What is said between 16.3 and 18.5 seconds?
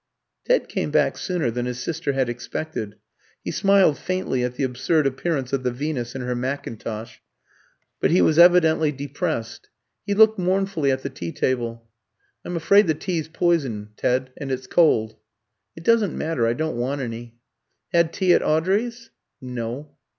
I don't want any." "Had tea at